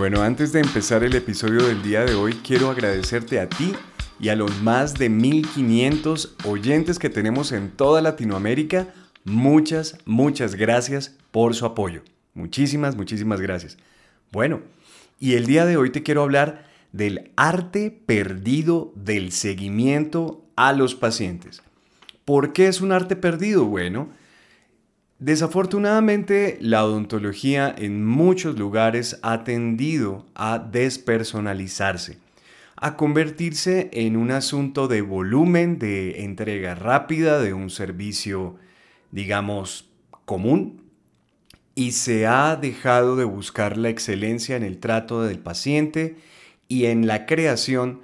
Bueno, 0.00 0.22
antes 0.22 0.50
de 0.52 0.60
empezar 0.60 1.04
el 1.04 1.14
episodio 1.14 1.62
del 1.62 1.82
día 1.82 2.06
de 2.06 2.14
hoy, 2.14 2.32
quiero 2.32 2.70
agradecerte 2.70 3.38
a 3.38 3.50
ti 3.50 3.74
y 4.18 4.30
a 4.30 4.34
los 4.34 4.62
más 4.62 4.94
de 4.94 5.10
1500 5.10 6.36
oyentes 6.46 6.98
que 6.98 7.10
tenemos 7.10 7.52
en 7.52 7.70
toda 7.70 8.00
Latinoamérica. 8.00 8.94
Muchas, 9.24 9.98
muchas 10.06 10.54
gracias 10.54 11.18
por 11.30 11.54
su 11.54 11.66
apoyo. 11.66 12.00
Muchísimas, 12.32 12.96
muchísimas 12.96 13.42
gracias. 13.42 13.76
Bueno, 14.32 14.62
y 15.18 15.34
el 15.34 15.44
día 15.44 15.66
de 15.66 15.76
hoy 15.76 15.90
te 15.90 16.02
quiero 16.02 16.22
hablar 16.22 16.64
del 16.92 17.30
arte 17.36 17.90
perdido 17.90 18.94
del 18.96 19.32
seguimiento 19.32 20.46
a 20.56 20.72
los 20.72 20.94
pacientes. 20.94 21.60
¿Por 22.24 22.54
qué 22.54 22.68
es 22.68 22.80
un 22.80 22.92
arte 22.92 23.16
perdido? 23.16 23.66
Bueno, 23.66 24.08
Desafortunadamente, 25.20 26.56
la 26.62 26.82
odontología 26.82 27.74
en 27.76 28.06
muchos 28.06 28.58
lugares 28.58 29.18
ha 29.22 29.44
tendido 29.44 30.24
a 30.34 30.58
despersonalizarse, 30.58 32.16
a 32.76 32.96
convertirse 32.96 33.90
en 33.92 34.16
un 34.16 34.30
asunto 34.30 34.88
de 34.88 35.02
volumen, 35.02 35.78
de 35.78 36.24
entrega 36.24 36.74
rápida 36.74 37.38
de 37.38 37.52
un 37.52 37.68
servicio, 37.68 38.56
digamos, 39.10 39.90
común, 40.24 40.84
y 41.74 41.92
se 41.92 42.26
ha 42.26 42.56
dejado 42.56 43.14
de 43.14 43.24
buscar 43.24 43.76
la 43.76 43.90
excelencia 43.90 44.56
en 44.56 44.62
el 44.62 44.78
trato 44.78 45.22
del 45.22 45.38
paciente 45.38 46.16
y 46.66 46.86
en 46.86 47.06
la 47.06 47.26
creación 47.26 48.00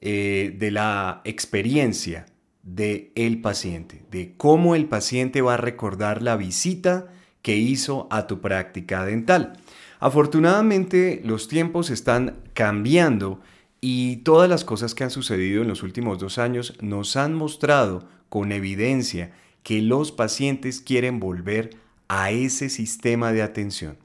eh, 0.00 0.52
de 0.58 0.72
la 0.72 1.20
experiencia 1.22 2.26
de 2.66 3.12
el 3.14 3.40
paciente, 3.40 4.02
de 4.10 4.34
cómo 4.36 4.74
el 4.74 4.86
paciente 4.86 5.40
va 5.40 5.54
a 5.54 5.58
recordar 5.58 6.20
la 6.20 6.36
visita 6.36 7.06
que 7.40 7.56
hizo 7.56 8.08
a 8.10 8.26
tu 8.26 8.40
práctica 8.40 9.06
dental. 9.06 9.54
Afortunadamente 10.00 11.22
los 11.24 11.46
tiempos 11.46 11.90
están 11.90 12.40
cambiando 12.54 13.40
y 13.80 14.16
todas 14.18 14.50
las 14.50 14.64
cosas 14.64 14.94
que 14.94 15.04
han 15.04 15.10
sucedido 15.10 15.62
en 15.62 15.68
los 15.68 15.84
últimos 15.84 16.18
dos 16.18 16.38
años 16.38 16.74
nos 16.80 17.16
han 17.16 17.34
mostrado 17.34 18.08
con 18.28 18.50
evidencia 18.50 19.30
que 19.62 19.80
los 19.80 20.10
pacientes 20.10 20.80
quieren 20.80 21.20
volver 21.20 21.70
a 22.08 22.32
ese 22.32 22.68
sistema 22.68 23.32
de 23.32 23.42
atención. 23.42 23.96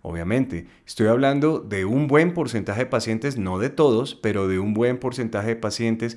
Obviamente, 0.00 0.66
estoy 0.86 1.08
hablando 1.08 1.58
de 1.58 1.84
un 1.84 2.06
buen 2.06 2.32
porcentaje 2.32 2.80
de 2.80 2.86
pacientes, 2.86 3.36
no 3.36 3.58
de 3.58 3.68
todos, 3.68 4.14
pero 4.14 4.48
de 4.48 4.58
un 4.58 4.72
buen 4.72 4.98
porcentaje 4.98 5.48
de 5.48 5.56
pacientes 5.56 6.16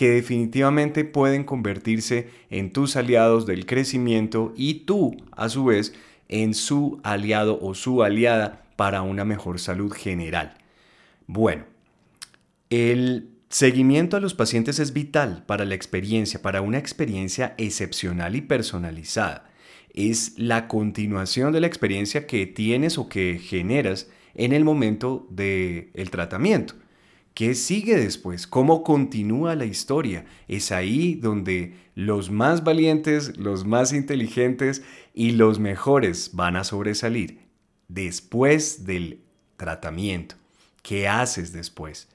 que 0.00 0.08
definitivamente 0.08 1.04
pueden 1.04 1.44
convertirse 1.44 2.30
en 2.48 2.72
tus 2.72 2.96
aliados 2.96 3.44
del 3.44 3.66
crecimiento 3.66 4.54
y 4.56 4.86
tú, 4.86 5.14
a 5.32 5.50
su 5.50 5.66
vez, 5.66 5.92
en 6.30 6.54
su 6.54 7.02
aliado 7.02 7.58
o 7.60 7.74
su 7.74 8.02
aliada 8.02 8.64
para 8.76 9.02
una 9.02 9.26
mejor 9.26 9.60
salud 9.60 9.92
general. 9.92 10.56
Bueno, 11.26 11.64
el 12.70 13.28
seguimiento 13.50 14.16
a 14.16 14.20
los 14.20 14.32
pacientes 14.32 14.78
es 14.78 14.94
vital 14.94 15.44
para 15.44 15.66
la 15.66 15.74
experiencia, 15.74 16.40
para 16.40 16.62
una 16.62 16.78
experiencia 16.78 17.54
excepcional 17.58 18.36
y 18.36 18.40
personalizada. 18.40 19.50
Es 19.92 20.32
la 20.38 20.66
continuación 20.66 21.52
de 21.52 21.60
la 21.60 21.66
experiencia 21.66 22.26
que 22.26 22.46
tienes 22.46 22.96
o 22.96 23.10
que 23.10 23.38
generas 23.38 24.08
en 24.34 24.54
el 24.54 24.64
momento 24.64 25.26
del 25.28 26.08
tratamiento. 26.10 26.72
¿Qué 27.40 27.54
sigue 27.54 27.96
después? 27.96 28.46
¿Cómo 28.46 28.84
continúa 28.84 29.54
la 29.54 29.64
historia? 29.64 30.26
Es 30.46 30.72
ahí 30.72 31.14
donde 31.14 31.72
los 31.94 32.30
más 32.30 32.64
valientes, 32.64 33.38
los 33.38 33.64
más 33.64 33.94
inteligentes 33.94 34.82
y 35.14 35.30
los 35.30 35.58
mejores 35.58 36.32
van 36.34 36.56
a 36.56 36.64
sobresalir. 36.64 37.40
Después 37.88 38.84
del 38.84 39.22
tratamiento. 39.56 40.34
¿Qué 40.82 41.08
haces 41.08 41.50
después? 41.50 42.10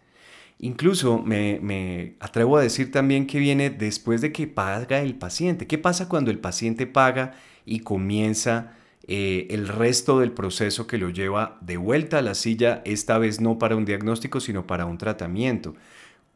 Incluso 0.60 1.18
me, 1.18 1.60
me, 1.60 2.18
atrevo 2.20 2.58
a 2.58 2.62
decir 2.62 2.92
también 2.92 3.26
que 3.26 3.40
viene 3.40 3.72
después 3.72 4.22
de 4.22 4.32
que 4.32 4.46
paga 4.46 5.02
el 5.02 5.16
paciente. 5.16 5.66
¿Qué 5.66 5.80
pasa 5.80 6.08
cuando 6.08 6.30
el 6.30 6.38
paciente 6.38 6.86
paga 6.86 7.34
y 7.66 7.80
comienza 7.80 8.78
eh, 9.08 9.48
el 9.52 9.68
resto 9.68 10.20
del 10.20 10.32
proceso 10.32 10.88
que 10.88 10.98
lo 10.98 11.10
lleva 11.10 11.60
de 11.62 11.78
vuelta 11.78 12.20
a 12.20 12.22
la 12.24 12.34
silla, 12.34 12.82
esta 12.86 13.18
vez 13.18 13.40
no 13.40 13.60
para 13.60 13.76
un 13.76 13.86
diagnóstico, 13.86 14.40
sino 14.40 14.66
para 14.66 14.86
un 14.86 14.98
tratamiento. 14.98 15.76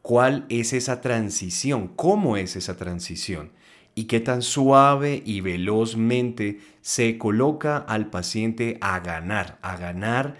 ¿Cuál 0.02 0.46
es 0.48 0.72
esa 0.72 1.00
transición? 1.00 1.88
¿Cómo 1.96 2.36
es 2.36 2.56
esa 2.56 2.76
transición? 2.76 3.50
¿Y 3.94 4.04
qué 4.04 4.20
tan 4.20 4.42
suave 4.42 5.22
y 5.26 5.40
velozmente 5.40 6.60
se 6.80 7.18
coloca 7.18 7.76
al 7.76 8.08
paciente 8.08 8.78
a 8.80 9.00
ganar? 9.00 9.58
A 9.62 9.76
ganar 9.76 10.36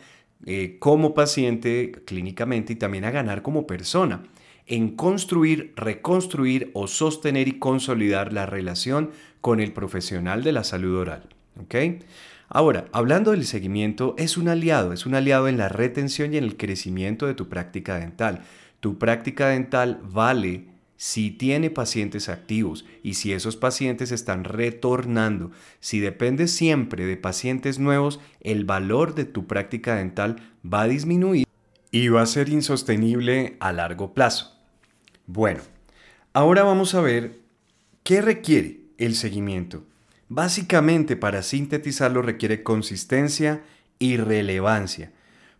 eh, 0.46 0.76
como 0.78 1.14
paciente 1.14 1.92
clínicamente 2.06 2.72
y 2.74 2.76
también 2.76 3.04
a 3.04 3.10
ganar 3.10 3.42
como 3.42 3.66
persona 3.66 4.22
en 4.66 4.94
construir, 4.94 5.72
reconstruir 5.74 6.70
o 6.74 6.86
sostener 6.86 7.48
y 7.48 7.58
consolidar 7.58 8.32
la 8.32 8.46
relación 8.46 9.10
con 9.40 9.58
el 9.58 9.72
profesional 9.72 10.44
de 10.44 10.52
la 10.52 10.62
salud 10.62 10.96
oral. 10.96 11.28
Ahora, 12.48 12.86
hablando 12.92 13.30
del 13.30 13.46
seguimiento, 13.46 14.14
es 14.18 14.36
un 14.36 14.48
aliado, 14.48 14.92
es 14.92 15.06
un 15.06 15.14
aliado 15.14 15.46
en 15.46 15.56
la 15.56 15.68
retención 15.68 16.34
y 16.34 16.36
en 16.36 16.44
el 16.44 16.56
crecimiento 16.56 17.26
de 17.26 17.34
tu 17.34 17.48
práctica 17.48 17.98
dental. 17.98 18.42
Tu 18.80 18.98
práctica 18.98 19.48
dental 19.48 20.00
vale 20.02 20.64
si 20.96 21.30
tiene 21.30 21.70
pacientes 21.70 22.28
activos 22.28 22.84
y 23.02 23.14
si 23.14 23.32
esos 23.32 23.56
pacientes 23.56 24.12
están 24.12 24.44
retornando. 24.44 25.50
Si 25.80 26.00
depende 26.00 26.46
siempre 26.46 27.06
de 27.06 27.16
pacientes 27.16 27.78
nuevos, 27.78 28.20
el 28.40 28.64
valor 28.64 29.14
de 29.14 29.24
tu 29.24 29.46
práctica 29.46 29.94
dental 29.94 30.36
va 30.62 30.82
a 30.82 30.88
disminuir 30.88 31.46
y 31.90 32.08
va 32.08 32.22
a 32.22 32.26
ser 32.26 32.48
insostenible 32.48 33.56
a 33.60 33.72
largo 33.72 34.12
plazo. 34.12 34.58
Bueno, 35.26 35.60
ahora 36.32 36.64
vamos 36.64 36.94
a 36.94 37.00
ver 37.00 37.38
qué 38.02 38.20
requiere 38.20 38.80
el 38.98 39.14
seguimiento. 39.14 39.84
Básicamente, 40.30 41.16
para 41.16 41.42
sintetizarlo 41.42 42.22
requiere 42.22 42.62
consistencia 42.62 43.62
y 43.98 44.16
relevancia 44.16 45.12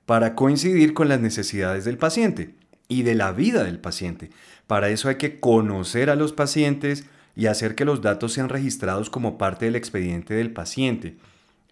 para 0.07 0.35
coincidir 0.35 0.95
con 0.95 1.09
las 1.09 1.21
necesidades 1.21 1.85
del 1.85 1.99
paciente 1.99 2.55
y 2.89 3.03
de 3.03 3.15
la 3.15 3.33
vida 3.33 3.63
del 3.63 3.79
paciente. 3.79 4.31
Para 4.67 4.89
eso 4.89 5.09
hay 5.09 5.17
que 5.17 5.39
conocer 5.39 6.11
a 6.11 6.17
los 6.17 6.33
pacientes 6.33 7.05
y 7.37 7.47
hacer 7.47 7.75
que 7.75 7.85
los 7.85 8.01
datos 8.01 8.33
sean 8.33 8.49
registrados 8.49 9.11
como 9.11 9.39
parte 9.39 9.67
del 9.67 9.77
expediente 9.77 10.35
del 10.35 10.53
paciente. 10.53 11.17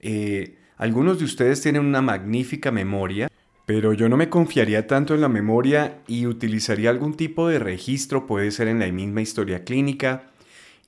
Eh, 0.01 0.57
algunos 0.77 1.19
de 1.19 1.25
ustedes 1.25 1.61
tienen 1.61 1.85
una 1.85 2.03
magnífica 2.03 2.71
memoria, 2.71 3.29
pero 3.67 3.93
yo 3.93 4.09
no 4.09 4.17
me 4.17 4.29
confiaría 4.29 4.87
tanto 4.87 5.15
en 5.15 5.21
la 5.21 5.29
memoria 5.29 5.99
y 6.07 6.27
utilizaría 6.27 6.91
algún 6.91 7.15
tipo 7.15 7.49
de 7.49 7.59
registro, 7.59 8.27
puede 8.27 8.51
ser 8.51 8.69
en 8.69 8.79
la 8.79 8.91
misma 8.91 9.21
historia 9.21 9.65
clínica, 9.65 10.31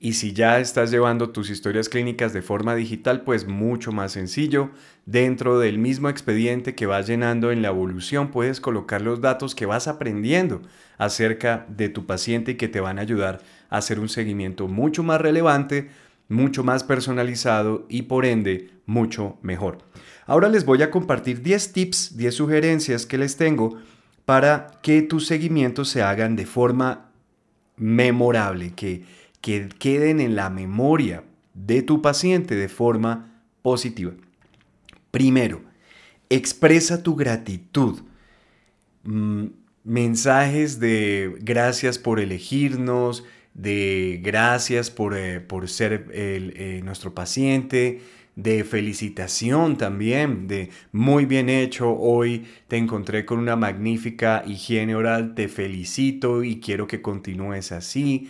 y 0.03 0.13
si 0.13 0.33
ya 0.33 0.59
estás 0.59 0.89
llevando 0.89 1.29
tus 1.29 1.51
historias 1.51 1.87
clínicas 1.87 2.33
de 2.33 2.41
forma 2.41 2.73
digital, 2.73 3.21
pues 3.21 3.45
mucho 3.45 3.91
más 3.91 4.13
sencillo. 4.13 4.71
Dentro 5.05 5.59
del 5.59 5.77
mismo 5.77 6.09
expediente 6.09 6.73
que 6.73 6.87
vas 6.87 7.05
llenando 7.05 7.51
en 7.51 7.61
la 7.61 7.67
evolución, 7.67 8.31
puedes 8.31 8.59
colocar 8.59 9.03
los 9.03 9.21
datos 9.21 9.53
que 9.53 9.67
vas 9.67 9.87
aprendiendo 9.87 10.63
acerca 10.97 11.67
de 11.69 11.89
tu 11.89 12.07
paciente 12.07 12.53
y 12.53 12.55
que 12.55 12.67
te 12.67 12.79
van 12.79 12.97
a 12.97 13.03
ayudar 13.03 13.43
a 13.69 13.77
hacer 13.77 13.99
un 13.99 14.09
seguimiento 14.09 14.67
mucho 14.67 15.03
más 15.03 15.21
relevante, 15.21 15.91
mucho 16.29 16.63
más 16.63 16.83
personalizado 16.83 17.85
y 17.87 18.01
por 18.01 18.25
ende 18.25 18.71
mucho 18.87 19.37
mejor. 19.43 19.77
Ahora 20.25 20.49
les 20.49 20.65
voy 20.65 20.81
a 20.81 20.89
compartir 20.89 21.43
10 21.43 21.73
tips, 21.73 22.17
10 22.17 22.33
sugerencias 22.33 23.05
que 23.05 23.19
les 23.19 23.37
tengo 23.37 23.77
para 24.25 24.79
que 24.81 25.03
tus 25.03 25.27
seguimientos 25.27 25.89
se 25.89 26.01
hagan 26.01 26.35
de 26.35 26.47
forma 26.47 27.11
memorable, 27.77 28.73
que 28.73 29.03
que 29.41 29.69
queden 29.79 30.19
en 30.19 30.35
la 30.35 30.49
memoria 30.49 31.23
de 31.53 31.81
tu 31.81 32.01
paciente 32.01 32.55
de 32.55 32.69
forma 32.69 33.43
positiva. 33.61 34.13
Primero, 35.11 35.61
expresa 36.29 37.03
tu 37.03 37.15
gratitud. 37.15 37.99
Mm, 39.03 39.47
mensajes 39.83 40.79
de 40.79 41.35
gracias 41.41 41.97
por 41.97 42.19
elegirnos, 42.19 43.25
de 43.53 44.19
gracias 44.23 44.89
por, 44.91 45.17
eh, 45.17 45.45
ser 45.65 46.07
eh, 46.13 46.81
nuestro 46.83 47.13
paciente, 47.13 48.01
de 48.35 48.63
felicitación 48.63 49.77
también, 49.77 50.47
de 50.47 50.69
muy 50.93 51.25
bien 51.25 51.49
hecho, 51.49 51.91
hoy 51.91 52.45
te 52.67 52.77
encontré 52.77 53.25
con 53.25 53.39
una 53.39 53.55
magnífica 53.55 54.43
higiene 54.47 54.95
oral, 54.95 55.35
te 55.35 55.47
felicito 55.49 56.43
y 56.43 56.59
quiero 56.59 56.87
que 56.87 57.01
continúes 57.01 57.71
así. 57.71 58.29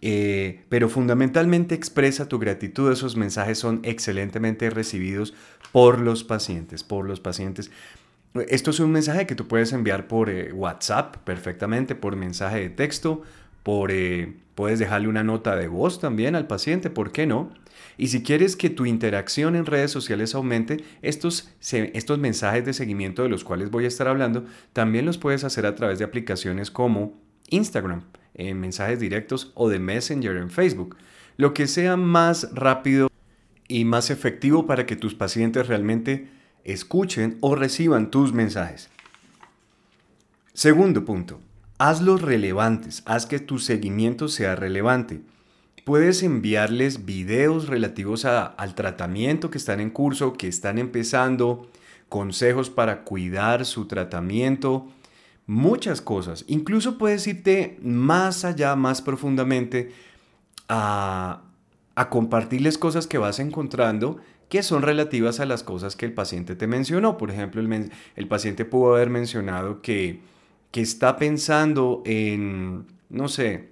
Eh, 0.00 0.64
pero 0.68 0.88
fundamentalmente 0.88 1.74
expresa 1.74 2.28
tu 2.28 2.38
gratitud, 2.38 2.92
esos 2.92 3.16
mensajes 3.16 3.58
son 3.58 3.80
excelentemente 3.82 4.70
recibidos 4.70 5.34
por 5.72 5.98
los 5.98 6.24
pacientes, 6.24 6.84
por 6.84 7.06
los 7.06 7.20
pacientes. 7.20 7.70
Esto 8.48 8.70
es 8.70 8.80
un 8.80 8.92
mensaje 8.92 9.26
que 9.26 9.34
tú 9.34 9.48
puedes 9.48 9.72
enviar 9.72 10.06
por 10.06 10.30
eh, 10.30 10.52
WhatsApp 10.52 11.16
perfectamente, 11.18 11.94
por 11.94 12.14
mensaje 12.14 12.60
de 12.60 12.70
texto, 12.70 13.22
por, 13.62 13.90
eh, 13.90 14.34
puedes 14.54 14.78
dejarle 14.78 15.08
una 15.08 15.24
nota 15.24 15.56
de 15.56 15.66
voz 15.66 16.00
también 16.00 16.36
al 16.36 16.46
paciente, 16.46 16.90
¿por 16.90 17.10
qué 17.10 17.26
no? 17.26 17.50
Y 17.96 18.08
si 18.08 18.22
quieres 18.22 18.54
que 18.54 18.70
tu 18.70 18.86
interacción 18.86 19.56
en 19.56 19.66
redes 19.66 19.90
sociales 19.90 20.34
aumente, 20.34 20.84
estos, 21.02 21.50
estos 21.60 22.18
mensajes 22.18 22.64
de 22.64 22.72
seguimiento 22.72 23.22
de 23.22 23.28
los 23.28 23.42
cuales 23.42 23.70
voy 23.70 23.84
a 23.84 23.88
estar 23.88 24.06
hablando, 24.06 24.44
también 24.72 25.04
los 25.04 25.18
puedes 25.18 25.42
hacer 25.42 25.66
a 25.66 25.74
través 25.74 25.98
de 25.98 26.04
aplicaciones 26.04 26.70
como 26.70 27.20
Instagram, 27.50 28.04
en 28.34 28.60
mensajes 28.60 29.00
directos 29.00 29.52
o 29.54 29.68
de 29.68 29.78
Messenger 29.78 30.36
en 30.36 30.50
Facebook. 30.50 30.96
Lo 31.36 31.54
que 31.54 31.66
sea 31.66 31.96
más 31.96 32.48
rápido 32.52 33.08
y 33.68 33.84
más 33.84 34.10
efectivo 34.10 34.66
para 34.66 34.86
que 34.86 34.96
tus 34.96 35.14
pacientes 35.14 35.66
realmente 35.66 36.28
escuchen 36.64 37.38
o 37.40 37.54
reciban 37.54 38.10
tus 38.10 38.32
mensajes. 38.32 38.90
Segundo 40.52 41.04
punto, 41.04 41.40
hazlos 41.78 42.22
relevantes, 42.22 43.02
haz 43.06 43.26
que 43.26 43.38
tu 43.38 43.58
seguimiento 43.58 44.28
sea 44.28 44.56
relevante. 44.56 45.20
Puedes 45.84 46.22
enviarles 46.22 47.06
videos 47.06 47.68
relativos 47.68 48.24
al 48.24 48.74
tratamiento 48.74 49.50
que 49.50 49.58
están 49.58 49.80
en 49.80 49.90
curso, 49.90 50.34
que 50.34 50.48
están 50.48 50.78
empezando, 50.78 51.70
consejos 52.08 52.68
para 52.70 53.04
cuidar 53.04 53.64
su 53.64 53.86
tratamiento, 53.86 54.88
muchas 55.48 56.00
cosas. 56.00 56.44
Incluso 56.46 56.98
puedes 56.98 57.26
irte 57.26 57.78
más 57.82 58.44
allá, 58.44 58.76
más 58.76 59.02
profundamente 59.02 59.90
a, 60.68 61.42
a 61.96 62.08
compartirles 62.10 62.78
cosas 62.78 63.08
que 63.08 63.18
vas 63.18 63.40
encontrando 63.40 64.18
que 64.48 64.62
son 64.62 64.82
relativas 64.82 65.40
a 65.40 65.46
las 65.46 65.62
cosas 65.62 65.96
que 65.96 66.06
el 66.06 66.14
paciente 66.14 66.54
te 66.54 66.66
mencionó. 66.66 67.18
Por 67.18 67.30
ejemplo, 67.30 67.60
el, 67.60 67.90
el 68.16 68.28
paciente 68.28 68.64
pudo 68.64 68.94
haber 68.94 69.10
mencionado 69.10 69.82
que, 69.82 70.20
que 70.70 70.80
está 70.80 71.16
pensando 71.16 72.02
en, 72.06 72.86
no 73.08 73.28
sé, 73.28 73.70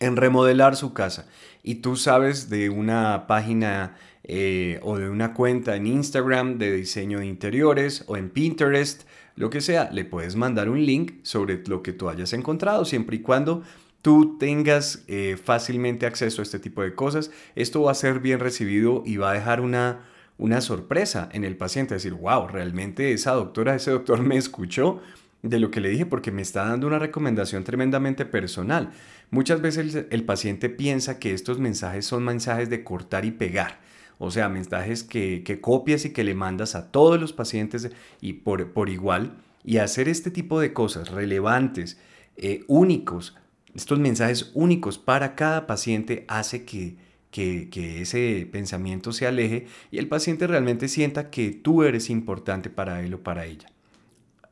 en 0.00 0.16
remodelar 0.16 0.76
su 0.76 0.92
casa 0.92 1.26
y 1.62 1.76
tú 1.76 1.96
sabes 1.96 2.50
de 2.50 2.68
una 2.68 3.26
página 3.26 3.96
eh, 4.22 4.78
o 4.82 4.98
de 4.98 5.08
una 5.08 5.34
cuenta 5.34 5.76
en 5.76 5.86
Instagram 5.86 6.58
de 6.58 6.72
diseño 6.72 7.20
de 7.20 7.26
interiores 7.26 8.04
o 8.06 8.16
en 8.16 8.30
Pinterest, 8.30 9.02
lo 9.36 9.50
que 9.50 9.60
sea, 9.60 9.90
le 9.92 10.04
puedes 10.04 10.34
mandar 10.34 10.68
un 10.68 10.84
link 10.84 11.20
sobre 11.22 11.62
lo 11.66 11.82
que 11.82 11.92
tú 11.92 12.08
hayas 12.08 12.32
encontrado 12.32 12.84
siempre 12.84 13.16
y 13.16 13.20
cuando 13.20 13.62
tú 14.02 14.36
tengas 14.38 15.04
eh, 15.08 15.36
fácilmente 15.42 16.06
acceso 16.06 16.42
a 16.42 16.44
este 16.44 16.58
tipo 16.58 16.82
de 16.82 16.94
cosas, 16.94 17.30
esto 17.54 17.82
va 17.82 17.92
a 17.92 17.94
ser 17.94 18.20
bien 18.20 18.40
recibido 18.40 19.02
y 19.04 19.16
va 19.16 19.30
a 19.30 19.34
dejar 19.34 19.60
una, 19.60 20.06
una 20.38 20.60
sorpresa 20.60 21.28
en 21.32 21.44
el 21.44 21.56
paciente, 21.56 21.94
decir, 21.94 22.14
wow, 22.14 22.48
realmente 22.48 23.12
esa 23.12 23.32
doctora, 23.32 23.74
ese 23.74 23.90
doctor 23.90 24.22
me 24.22 24.36
escuchó 24.36 25.00
de 25.42 25.58
lo 25.58 25.70
que 25.70 25.80
le 25.80 25.88
dije 25.88 26.06
porque 26.06 26.32
me 26.32 26.42
está 26.42 26.66
dando 26.66 26.86
una 26.86 26.98
recomendación 26.98 27.64
tremendamente 27.64 28.24
personal. 28.24 28.90
Muchas 29.30 29.60
veces 29.60 30.06
el, 30.10 30.24
paciente 30.24 30.68
piensa 30.68 31.18
que 31.18 31.32
estos 31.32 31.58
mensajes 31.58 32.06
son 32.06 32.24
mensajes 32.24 32.70
de 32.70 32.84
cortar 32.84 33.24
y 33.24 33.32
pegar. 33.32 33.80
O 34.18 34.30
sea, 34.30 34.48
mensajes 34.48 35.02
que, 35.02 35.58
copias 35.60 36.04
y 36.04 36.12
que 36.12 36.24
le 36.24 36.34
mandas 36.34 36.74
a 36.74 36.90
todos 36.90 37.20
los 37.20 37.32
pacientes 37.32 37.90
y 38.20 38.34
por, 38.34 38.72
por 38.72 38.88
igual. 38.88 39.36
Y 39.64 39.78
hacer 39.78 40.08
este 40.08 40.30
tipo 40.30 40.60
de 40.60 40.72
cosas 40.72 41.10
relevantes, 41.10 41.98
eh, 42.36 42.64
únicos, 42.68 43.36
estos 43.74 43.98
mensajes 43.98 44.52
únicos 44.54 44.98
para 44.98 45.34
cada 45.34 45.66
paciente 45.66 46.24
hace 46.28 46.64
que, 46.64 46.96
que, 47.30 48.00
ese 48.00 48.48
pensamiento 48.50 49.12
se 49.12 49.26
aleje 49.26 49.66
y 49.90 49.98
el 49.98 50.08
paciente 50.08 50.46
realmente 50.46 50.88
sienta 50.88 51.30
que 51.30 51.50
tú 51.50 51.82
eres 51.82 52.08
importante 52.08 52.70
para 52.70 53.02
él 53.02 53.14
o 53.14 53.22
para 53.22 53.44
ella. 53.44 53.68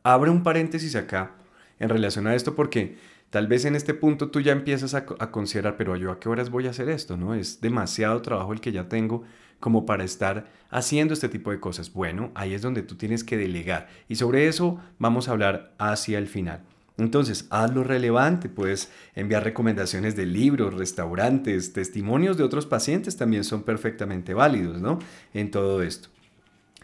Abre 0.03 0.31
un 0.31 0.43
paréntesis 0.43 0.95
acá 0.97 1.37
en 1.79 1.89
relación 1.89 2.27
a 2.27 2.35
esto 2.35 2.55
porque 2.55 2.97
tal 3.31 3.47
vez 3.47 3.65
en 3.65 3.75
este 3.75 3.95
punto 3.95 4.31
tú 4.31 4.41
ya 4.41 4.53
empiezas 4.53 4.95
a, 4.95 5.07
considerar, 5.07 5.77
pero 5.77 5.97
yo 5.97 6.11
a 6.11 6.21
qué 6.21 6.29
horas 6.29 6.51
voy 6.51 6.67
a 6.67 6.71
hacer 6.71 6.91
esto, 6.91 7.17
¿no? 7.17 7.35
Es 7.35 7.61
demasiado 7.61 8.21
trabajo 8.21 8.53
el 8.53 8.61
que 8.61 8.73
ya 8.73 8.89
tengo 8.89 9.25
como 9.65 9.87
para 9.87 10.05
estar 10.05 10.45
haciendo 10.69 11.15
este 11.15 11.31
tipo 11.31 11.51
de 11.51 11.59
cosas. 11.59 11.91
Bueno, 11.95 12.33
ahí 12.35 12.53
es 12.53 12.61
donde 12.61 12.83
tú 12.83 12.97
tienes 12.97 13.25
que 13.25 13.39
delegar 13.39 13.89
y 14.09 14.17
sobre 14.17 14.47
eso 14.47 14.79
vamos 14.99 15.27
a 15.27 15.31
hablar 15.31 15.73
hacia 15.79 16.19
el 16.19 16.27
final. 16.27 16.61
Entonces, 16.99 17.47
hazlo 17.49 17.83
relevante, 17.83 18.51
puedes 18.51 18.91
enviar 19.15 19.43
recomendaciones 19.43 20.17
de 20.17 20.27
libros, 20.27 20.75
restaurantes, 20.75 21.73
testimonios 21.73 22.37
de 22.37 22.45
otros 22.45 22.67
pacientes 22.67 23.17
también 23.17 23.43
son 23.43 23.63
perfectamente 23.63 24.35
válidos, 24.35 24.83
¿no? 24.83 24.99
En 25.33 25.51
todo 25.51 25.83
esto. 25.83 26.11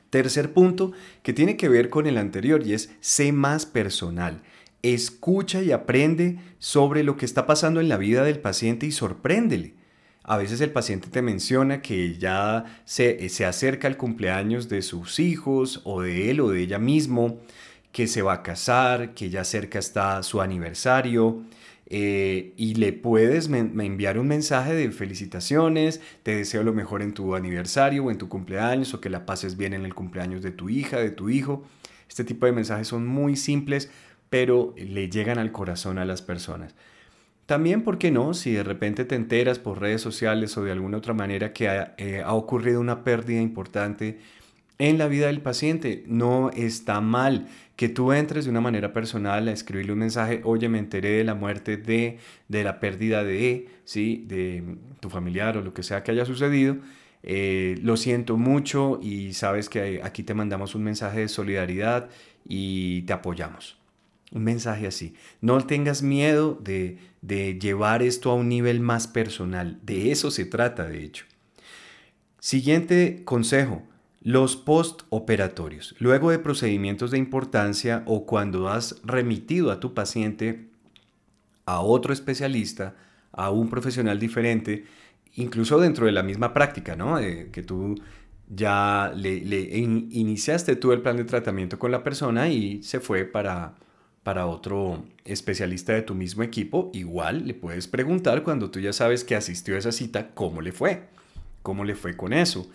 Tercer 0.08 0.54
punto 0.54 0.92
que 1.22 1.34
tiene 1.34 1.58
que 1.58 1.68
ver 1.68 1.90
con 1.90 2.06
el 2.06 2.16
anterior 2.16 2.66
y 2.66 2.72
es 2.72 2.96
sé 3.00 3.30
más 3.30 3.66
personal. 3.66 4.40
Escucha 4.80 5.62
y 5.62 5.70
aprende 5.70 6.38
sobre 6.58 7.04
lo 7.04 7.18
que 7.18 7.26
está 7.26 7.46
pasando 7.46 7.82
en 7.82 7.90
la 7.90 7.98
vida 7.98 8.24
del 8.24 8.38
paciente 8.38 8.86
y 8.86 8.92
sorpréndele. 8.92 9.79
A 10.22 10.36
veces 10.36 10.60
el 10.60 10.70
paciente 10.70 11.08
te 11.08 11.22
menciona 11.22 11.82
que 11.82 12.18
ya 12.18 12.82
se, 12.84 13.28
se 13.28 13.46
acerca 13.46 13.88
el 13.88 13.96
cumpleaños 13.96 14.68
de 14.68 14.82
sus 14.82 15.18
hijos 15.18 15.80
o 15.84 16.02
de 16.02 16.30
él 16.30 16.40
o 16.40 16.50
de 16.50 16.60
ella 16.60 16.78
mismo 16.78 17.40
que 17.92 18.06
se 18.06 18.22
va 18.22 18.34
a 18.34 18.42
casar, 18.42 19.14
que 19.14 19.30
ya 19.30 19.44
cerca 19.44 19.78
está 19.78 20.22
su 20.22 20.40
aniversario. 20.40 21.42
Eh, 21.92 22.52
y 22.56 22.74
le 22.74 22.92
puedes 22.92 23.48
enviar 23.48 24.16
un 24.16 24.28
mensaje 24.28 24.74
de 24.74 24.92
felicitaciones, 24.92 26.00
te 26.22 26.36
deseo 26.36 26.62
lo 26.62 26.72
mejor 26.72 27.02
en 27.02 27.14
tu 27.14 27.34
aniversario 27.34 28.04
o 28.04 28.10
en 28.12 28.18
tu 28.18 28.28
cumpleaños 28.28 28.94
o 28.94 29.00
que 29.00 29.10
la 29.10 29.26
pases 29.26 29.56
bien 29.56 29.74
en 29.74 29.84
el 29.84 29.92
cumpleaños 29.92 30.40
de 30.40 30.52
tu 30.52 30.68
hija, 30.68 31.00
de 31.00 31.10
tu 31.10 31.30
hijo. 31.30 31.64
Este 32.08 32.22
tipo 32.22 32.46
de 32.46 32.52
mensajes 32.52 32.86
son 32.86 33.08
muy 33.08 33.34
simples, 33.34 33.90
pero 34.28 34.72
le 34.76 35.10
llegan 35.10 35.38
al 35.38 35.50
corazón 35.50 35.98
a 35.98 36.04
las 36.04 36.22
personas. 36.22 36.76
También, 37.50 37.82
¿por 37.82 37.98
qué 37.98 38.12
no? 38.12 38.32
Si 38.32 38.52
de 38.52 38.62
repente 38.62 39.04
te 39.04 39.16
enteras 39.16 39.58
por 39.58 39.80
redes 39.80 40.00
sociales 40.00 40.56
o 40.56 40.62
de 40.62 40.70
alguna 40.70 40.98
otra 40.98 41.14
manera 41.14 41.52
que 41.52 41.68
ha, 41.68 41.96
eh, 41.98 42.22
ha 42.24 42.34
ocurrido 42.34 42.80
una 42.80 43.02
pérdida 43.02 43.40
importante 43.40 44.20
en 44.78 44.98
la 44.98 45.08
vida 45.08 45.26
del 45.26 45.40
paciente, 45.40 46.04
no 46.06 46.50
está 46.50 47.00
mal 47.00 47.48
que 47.74 47.88
tú 47.88 48.12
entres 48.12 48.44
de 48.44 48.52
una 48.52 48.60
manera 48.60 48.92
personal 48.92 49.48
a 49.48 49.50
escribirle 49.50 49.94
un 49.94 49.98
mensaje, 49.98 50.42
oye, 50.44 50.68
me 50.68 50.78
enteré 50.78 51.10
de 51.10 51.24
la 51.24 51.34
muerte 51.34 51.76
de, 51.76 52.18
de 52.46 52.62
la 52.62 52.78
pérdida 52.78 53.24
de, 53.24 53.66
¿sí? 53.82 54.24
de 54.28 54.62
tu 55.00 55.10
familiar 55.10 55.56
o 55.56 55.60
lo 55.60 55.74
que 55.74 55.82
sea 55.82 56.04
que 56.04 56.12
haya 56.12 56.24
sucedido, 56.26 56.76
eh, 57.24 57.80
lo 57.82 57.96
siento 57.96 58.36
mucho 58.36 59.00
y 59.02 59.32
sabes 59.32 59.68
que 59.68 60.02
aquí 60.04 60.22
te 60.22 60.34
mandamos 60.34 60.76
un 60.76 60.84
mensaje 60.84 61.18
de 61.18 61.28
solidaridad 61.28 62.10
y 62.48 63.02
te 63.02 63.12
apoyamos. 63.12 63.79
Un 64.32 64.44
mensaje 64.44 64.86
así. 64.86 65.14
No 65.40 65.64
tengas 65.66 66.02
miedo 66.02 66.58
de, 66.62 66.98
de 67.22 67.58
llevar 67.58 68.02
esto 68.02 68.30
a 68.30 68.34
un 68.34 68.48
nivel 68.48 68.80
más 68.80 69.08
personal. 69.08 69.78
De 69.82 70.12
eso 70.12 70.30
se 70.30 70.44
trata, 70.44 70.88
de 70.88 71.04
hecho. 71.04 71.24
Siguiente 72.38 73.22
consejo. 73.24 73.82
Los 74.22 74.56
postoperatorios. 74.56 75.94
Luego 75.98 76.30
de 76.30 76.38
procedimientos 76.38 77.10
de 77.10 77.18
importancia 77.18 78.02
o 78.06 78.26
cuando 78.26 78.68
has 78.68 79.00
remitido 79.02 79.70
a 79.70 79.80
tu 79.80 79.94
paciente 79.94 80.68
a 81.64 81.80
otro 81.80 82.12
especialista, 82.12 82.96
a 83.32 83.50
un 83.50 83.70
profesional 83.70 84.18
diferente, 84.18 84.84
incluso 85.36 85.78
dentro 85.80 86.06
de 86.06 86.12
la 86.12 86.22
misma 86.22 86.52
práctica, 86.52 86.96
¿no? 86.96 87.16
que 87.18 87.62
tú 87.62 87.94
ya 88.48 89.12
le, 89.14 89.32
iniciaste 89.70 90.76
tú 90.76 90.92
el 90.92 91.00
plan 91.00 91.16
de 91.16 91.24
tratamiento 91.24 91.78
con 91.78 91.92
la 91.92 92.02
persona 92.02 92.48
y 92.48 92.82
se 92.82 93.00
fue 93.00 93.24
para, 93.24 93.76
para 94.22 94.46
otro 94.46 95.04
especialista 95.24 95.92
de 95.92 96.02
tu 96.02 96.14
mismo 96.14 96.42
equipo, 96.42 96.90
igual 96.92 97.46
le 97.46 97.54
puedes 97.54 97.88
preguntar 97.88 98.42
cuando 98.42 98.70
tú 98.70 98.80
ya 98.80 98.92
sabes 98.92 99.24
que 99.24 99.36
asistió 99.36 99.74
a 99.74 99.78
esa 99.78 99.92
cita, 99.92 100.30
¿cómo 100.34 100.60
le 100.60 100.72
fue? 100.72 101.08
¿Cómo 101.62 101.84
le 101.84 101.94
fue 101.94 102.16
con 102.16 102.32
eso? 102.32 102.70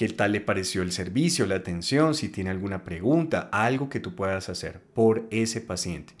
qué 0.00 0.08
tal 0.08 0.32
le 0.32 0.40
pareció 0.40 0.80
el 0.80 0.92
servicio, 0.92 1.44
la 1.44 1.56
atención, 1.56 2.14
si 2.14 2.30
tiene 2.30 2.48
alguna 2.48 2.84
pregunta, 2.84 3.50
algo 3.52 3.90
que 3.90 4.00
tú 4.00 4.14
puedas 4.14 4.48
hacer 4.48 4.80
por 4.94 5.26
ese 5.30 5.60
paciente. 5.60 6.14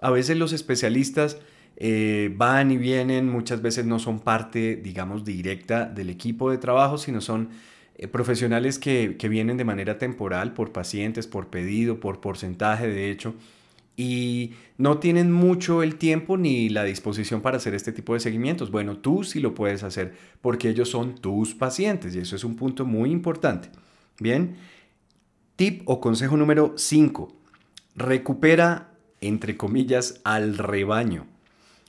A 0.00 0.12
veces 0.12 0.36
los 0.36 0.52
especialistas 0.52 1.36
eh, 1.76 2.32
van 2.36 2.70
y 2.70 2.76
vienen, 2.76 3.28
muchas 3.28 3.62
veces 3.62 3.84
no 3.84 3.98
son 3.98 4.20
parte, 4.20 4.76
digamos, 4.76 5.24
directa 5.24 5.86
del 5.86 6.08
equipo 6.08 6.52
de 6.52 6.58
trabajo, 6.58 6.98
sino 6.98 7.20
son 7.20 7.48
eh, 7.96 8.06
profesionales 8.06 8.78
que, 8.78 9.16
que 9.18 9.28
vienen 9.28 9.56
de 9.56 9.64
manera 9.64 9.98
temporal 9.98 10.54
por 10.54 10.70
pacientes, 10.70 11.26
por 11.26 11.48
pedido, 11.48 11.98
por 11.98 12.20
porcentaje, 12.20 12.86
de 12.86 13.10
hecho, 13.10 13.34
y 13.96 14.52
no 14.76 14.98
tienen 14.98 15.32
mucho 15.32 15.82
el 15.82 15.96
tiempo 15.96 16.36
ni 16.36 16.68
la 16.68 16.84
disposición 16.84 17.40
para 17.40 17.56
hacer 17.56 17.74
este 17.74 17.92
tipo 17.92 18.14
de 18.14 18.20
seguimientos. 18.20 18.70
Bueno, 18.70 18.98
tú 18.98 19.24
sí 19.24 19.40
lo 19.40 19.54
puedes 19.54 19.82
hacer 19.82 20.14
porque 20.42 20.68
ellos 20.68 20.90
son 20.90 21.14
tus 21.14 21.54
pacientes 21.54 22.14
y 22.14 22.18
eso 22.18 22.36
es 22.36 22.44
un 22.44 22.56
punto 22.56 22.84
muy 22.84 23.10
importante. 23.10 23.70
Bien, 24.20 24.56
tip 25.56 25.82
o 25.86 26.00
consejo 26.00 26.36
número 26.36 26.74
5. 26.76 27.34
Recupera, 27.94 28.92
entre 29.20 29.56
comillas, 29.56 30.20
al 30.24 30.58
rebaño. 30.58 31.26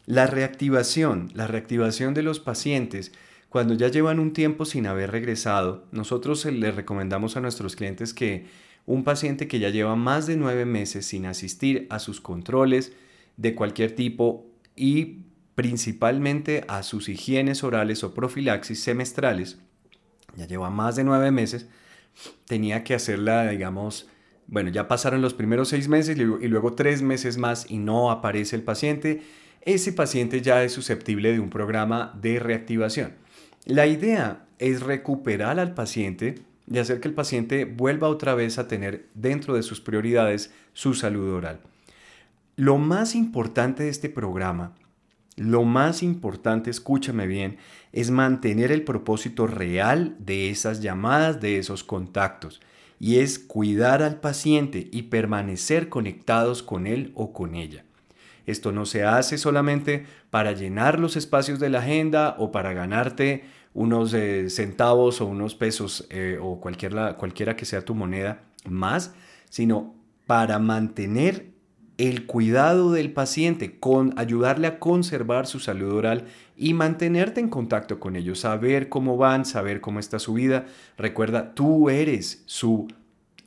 La 0.05 0.27
reactivación, 0.27 1.29
la 1.33 1.47
reactivación 1.47 2.13
de 2.13 2.23
los 2.23 2.39
pacientes 2.39 3.11
cuando 3.49 3.73
ya 3.73 3.87
llevan 3.87 4.19
un 4.19 4.33
tiempo 4.33 4.65
sin 4.65 4.87
haber 4.87 5.11
regresado, 5.11 5.85
nosotros 5.91 6.45
les 6.45 6.75
recomendamos 6.75 7.37
a 7.37 7.41
nuestros 7.41 7.75
clientes 7.75 8.13
que 8.13 8.45
un 8.87 9.03
paciente 9.03 9.47
que 9.47 9.59
ya 9.59 9.69
lleva 9.69 9.95
más 9.95 10.25
de 10.25 10.37
nueve 10.37 10.65
meses 10.65 11.05
sin 11.05 11.27
asistir 11.27 11.85
a 11.91 11.99
sus 11.99 12.21
controles 12.21 12.93
de 13.35 13.53
cualquier 13.53 13.93
tipo 13.93 14.47
y 14.75 15.25
principalmente 15.55 16.63
a 16.67 16.81
sus 16.83 17.09
higienes 17.09 17.63
orales 17.63 18.03
o 18.03 18.13
profilaxis 18.13 18.81
semestrales, 18.81 19.59
ya 20.35 20.47
lleva 20.47 20.69
más 20.69 20.95
de 20.95 21.03
nueve 21.03 21.31
meses, 21.31 21.67
tenía 22.45 22.83
que 22.83 22.95
hacerla, 22.95 23.49
digamos, 23.49 24.07
bueno, 24.47 24.69
ya 24.69 24.87
pasaron 24.87 25.21
los 25.21 25.33
primeros 25.33 25.67
seis 25.67 25.89
meses 25.89 26.17
y 26.17 26.47
luego 26.47 26.73
tres 26.73 27.01
meses 27.01 27.37
más 27.37 27.69
y 27.69 27.79
no 27.79 28.09
aparece 28.09 28.55
el 28.55 28.63
paciente, 28.63 29.21
ese 29.61 29.91
paciente 29.91 30.41
ya 30.41 30.63
es 30.63 30.71
susceptible 30.71 31.33
de 31.33 31.41
un 31.41 31.49
programa 31.49 32.17
de 32.21 32.39
reactivación. 32.39 33.15
La 33.65 33.85
idea 33.85 34.45
es 34.59 34.81
recuperar 34.81 35.59
al 35.59 35.73
paciente 35.73 36.35
y 36.69 36.79
hacer 36.79 36.99
que 36.99 37.07
el 37.07 37.13
paciente 37.13 37.65
vuelva 37.65 38.09
otra 38.09 38.35
vez 38.35 38.57
a 38.57 38.67
tener 38.67 39.07
dentro 39.13 39.55
de 39.55 39.63
sus 39.63 39.81
prioridades 39.81 40.53
su 40.73 40.93
salud 40.93 41.33
oral. 41.33 41.61
Lo 42.55 42.77
más 42.77 43.15
importante 43.15 43.83
de 43.83 43.89
este 43.89 44.09
programa, 44.09 44.73
lo 45.37 45.63
más 45.63 46.01
importante, 46.01 46.71
escúchame 46.71 47.27
bien, 47.27 47.57
es 47.93 48.09
mantener 48.09 48.71
el 48.71 48.83
propósito 48.83 49.45
real 49.45 50.15
de 50.19 50.49
esas 50.49 50.81
llamadas, 50.81 51.39
de 51.39 51.59
esos 51.59 51.83
contactos, 51.83 52.59
y 52.99 53.19
es 53.19 53.37
cuidar 53.37 54.01
al 54.01 54.19
paciente 54.19 54.89
y 54.91 55.03
permanecer 55.03 55.89
conectados 55.89 56.63
con 56.63 56.87
él 56.87 57.11
o 57.13 57.33
con 57.33 57.53
ella. 57.53 57.85
Esto 58.47 58.71
no 58.71 58.85
se 58.85 59.03
hace 59.03 59.37
solamente 59.37 60.05
para 60.31 60.53
llenar 60.53 60.99
los 60.99 61.15
espacios 61.15 61.59
de 61.59 61.69
la 61.69 61.79
agenda 61.79 62.35
o 62.39 62.51
para 62.51 62.73
ganarte 62.73 63.43
unos 63.77 64.11
eh, 64.15 64.49
centavos 64.49 65.21
o 65.21 65.27
unos 65.27 65.53
pesos 65.53 66.07
eh, 66.09 66.39
o 66.41 66.59
cualquier, 66.59 66.95
cualquiera 67.15 67.55
que 67.55 67.63
sea 67.63 67.85
tu 67.85 67.93
moneda 67.93 68.41
más, 68.67 69.13
sino 69.51 69.93
para 70.25 70.57
mantener 70.57 71.51
el 71.99 72.25
cuidado 72.25 72.91
del 72.91 73.13
paciente, 73.13 73.79
con 73.79 74.17
ayudarle 74.17 74.65
a 74.65 74.79
conservar 74.79 75.45
su 75.45 75.59
salud 75.59 75.93
oral 75.93 76.25
y 76.55 76.73
mantenerte 76.73 77.39
en 77.39 77.49
contacto 77.49 77.99
con 77.99 78.15
ellos, 78.15 78.39
saber 78.39 78.89
cómo 78.89 79.15
van, 79.15 79.45
saber 79.45 79.79
cómo 79.79 79.99
está 79.99 80.17
su 80.17 80.33
vida. 80.33 80.65
Recuerda, 80.97 81.53
tú 81.53 81.91
eres 81.91 82.41
su 82.47 82.87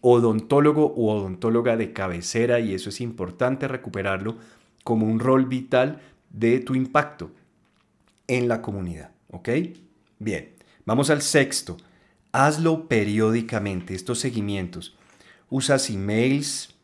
odontólogo 0.00 0.94
u 0.94 1.08
odontóloga 1.08 1.76
de 1.76 1.92
cabecera 1.92 2.60
y 2.60 2.72
eso 2.72 2.90
es 2.90 3.00
importante 3.00 3.66
recuperarlo 3.66 4.36
como 4.84 5.06
un 5.06 5.18
rol 5.18 5.46
vital 5.46 6.00
de 6.30 6.60
tu 6.60 6.76
impacto 6.76 7.32
en 8.28 8.46
la 8.46 8.62
comunidad. 8.62 9.10
Bien, 10.20 10.50
vamos 10.84 11.08
al 11.08 11.22
sexto. 11.22 11.78
Hazlo 12.30 12.88
periódicamente, 12.88 13.94
estos 13.94 14.18
seguimientos. 14.18 14.94
Usas 15.48 15.88
emails, 15.88 16.74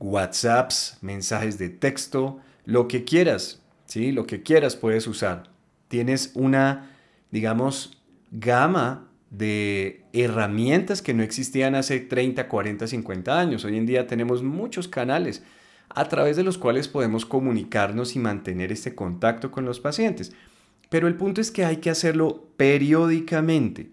WhatsApps, 0.00 0.96
mensajes 1.02 1.58
de 1.58 1.68
texto, 1.68 2.40
lo 2.64 2.88
que 2.88 3.04
quieras, 3.04 3.60
¿sí? 3.84 4.12
Lo 4.12 4.26
que 4.26 4.42
quieras 4.42 4.76
puedes 4.76 5.06
usar. 5.06 5.50
Tienes 5.88 6.32
una, 6.34 6.90
digamos, 7.30 8.02
gama 8.30 9.10
de 9.28 10.06
herramientas 10.14 11.02
que 11.02 11.12
no 11.12 11.22
existían 11.22 11.74
hace 11.74 12.00
30, 12.00 12.48
40, 12.48 12.86
50 12.86 13.38
años. 13.38 13.66
Hoy 13.66 13.76
en 13.76 13.84
día 13.84 14.06
tenemos 14.06 14.42
muchos 14.42 14.88
canales 14.88 15.42
a 15.90 16.08
través 16.08 16.38
de 16.38 16.44
los 16.44 16.56
cuales 16.56 16.88
podemos 16.88 17.26
comunicarnos 17.26 18.16
y 18.16 18.20
mantener 18.20 18.72
este 18.72 18.94
contacto 18.94 19.50
con 19.50 19.66
los 19.66 19.80
pacientes. 19.80 20.32
Pero 20.88 21.08
el 21.08 21.14
punto 21.14 21.40
es 21.40 21.50
que 21.50 21.64
hay 21.64 21.78
que 21.78 21.90
hacerlo 21.90 22.46
periódicamente. 22.56 23.90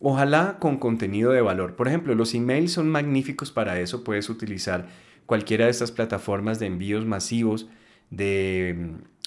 Ojalá 0.00 0.58
con 0.58 0.76
contenido 0.76 1.32
de 1.32 1.40
valor. 1.40 1.76
Por 1.76 1.88
ejemplo, 1.88 2.14
los 2.14 2.34
emails 2.34 2.72
son 2.72 2.88
magníficos 2.90 3.50
para 3.50 3.80
eso. 3.80 4.04
Puedes 4.04 4.28
utilizar 4.28 4.88
cualquiera 5.26 5.64
de 5.64 5.70
estas 5.70 5.92
plataformas 5.92 6.58
de 6.58 6.66
envíos 6.66 7.06
masivos 7.06 7.68
de 8.10 8.76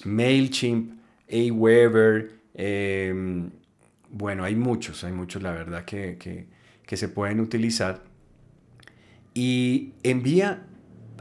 mm, 0.03 0.09
MailChimp, 0.09 0.91
Aweber. 1.31 2.33
Em, 2.53 3.49
bueno, 4.09 4.43
hay 4.43 4.55
muchos, 4.55 5.03
hay 5.03 5.13
muchos 5.13 5.41
la 5.41 5.51
verdad 5.51 5.85
que, 5.85 6.17
que 6.85 6.97
se 6.97 7.09
pueden 7.09 7.39
utilizar. 7.39 8.03
Y 9.33 9.93
envía 10.03 10.63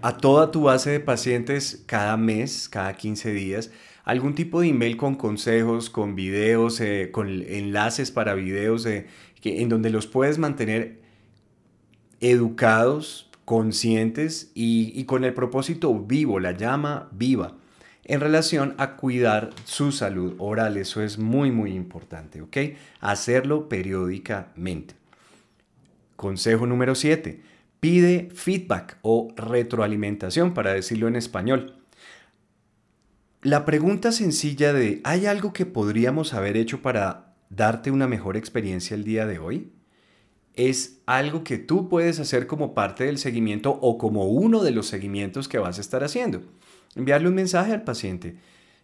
a 0.03 0.17
toda 0.19 0.51
tu 0.51 0.63
base 0.63 0.91
de 0.91 1.01
pacientes 1.01 1.83
cada 1.87 2.17
mes, 2.17 2.69
cada 2.69 2.95
15 2.95 3.33
días, 3.33 3.71
algún 4.07 4.35
tipo 4.37 4.61
de 4.61 4.69
email 4.69 4.97
con 4.97 5.17
consejos, 5.17 5.91
con 5.91 6.15
videos, 6.15 6.81
eh, 6.81 7.11
con 7.13 7.29
enlaces 7.29 8.11
para 8.13 8.35
videos 8.35 8.87
eh, 8.87 9.07
en 9.43 9.69
donde 9.69 9.91
los 9.91 10.07
puedes 10.07 10.39
mantener 10.39 11.01
educados, 12.21 13.29
conscientes 13.45 14.51
y, 14.55 14.93
y 14.99 15.05
con 15.05 15.25
el 15.25 15.35
propósito 15.35 15.93
vivo, 15.95 16.41
la 16.41 16.53
llama 16.53 17.09
viva, 17.13 17.57
en 18.05 18.21
relación 18.21 18.75
a 18.79 18.97
cuidar 18.97 19.51
su 19.65 19.91
salud 19.91 20.35
oral. 20.39 20.77
Eso 20.77 21.03
es 21.03 21.19
muy, 21.19 21.51
muy 21.51 21.73
importante, 21.73 22.43
¿ok? 22.43 22.57
Hacerlo 23.01 23.69
periódicamente. 23.69 24.95
Consejo 26.15 26.67
número 26.67 26.95
7. 26.95 27.41
Pide 27.81 28.31
feedback 28.33 28.99
o 29.03 29.33
retroalimentación, 29.37 30.55
para 30.55 30.73
decirlo 30.73 31.09
en 31.09 31.17
español. 31.17 31.77
La 33.47 33.65
pregunta 33.65 34.11
sencilla 34.11 34.73
de 34.73 35.01
¿hay 35.05 35.27
algo 35.27 35.53
que 35.53 35.67
podríamos 35.67 36.35
haber 36.35 36.57
hecho 36.57 36.83
para 36.83 37.37
darte 37.49 37.93
una 37.93 38.09
mejor 38.09 38.37
experiencia 38.37 38.97
el 38.97 39.05
día 39.05 39.25
de 39.25 39.39
hoy? 39.39 39.71
Es 40.55 40.99
algo 41.07 41.45
que 41.45 41.57
tú 41.57 41.89
puedes 41.89 42.19
hacer 42.19 42.49
como 42.49 42.75
parte 42.75 43.05
del 43.05 43.19
seguimiento 43.19 43.71
o 43.71 43.99
como 43.99 44.25
uno 44.25 44.65
de 44.65 44.73
los 44.73 44.89
seguimientos 44.89 45.47
que 45.47 45.59
vas 45.59 45.79
a 45.79 45.81
estar 45.81 46.03
haciendo. 46.03 46.43
Enviarle 46.97 47.29
un 47.29 47.37
mensaje 47.37 47.73
al 47.73 47.85
paciente. 47.85 48.35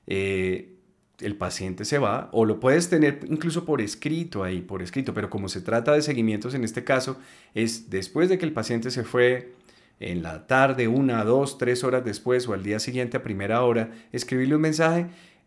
Eh, 0.07 0.76
el 1.19 1.35
paciente 1.35 1.85
se 1.85 1.99
va 1.99 2.28
o 2.31 2.45
lo 2.45 2.61
puedes 2.61 2.88
tener 2.88 3.19
incluso 3.28 3.64
por 3.64 3.81
escrito 3.81 4.45
ahí, 4.45 4.61
por 4.61 4.81
escrito, 4.81 5.12
pero 5.12 5.28
como 5.28 5.49
se 5.49 5.61
trata 5.61 5.92
de 5.92 6.02
seguimientos 6.02 6.54
en 6.54 6.62
este 6.62 6.85
caso, 6.85 7.16
es 7.52 7.90
después 7.90 8.28
de 8.28 8.38
que 8.38 8.45
el 8.45 8.52
paciente 8.52 8.92
se 8.92 9.02
fue, 9.02 9.54
en 10.00 10.22
la 10.22 10.46
tarde, 10.46 10.88
una, 10.88 11.25
dos, 11.25 11.58
tres 11.58 11.84
horas 11.84 12.04
después 12.04 12.49
o 12.49 12.54
al 12.54 12.62
día 12.62 12.78
siguiente 12.78 13.16
a 13.16 13.22
primera 13.22 13.62
hora, 13.62 13.90
escribirle 14.12 14.56
un 14.56 14.62
mensaje. 14.62 15.06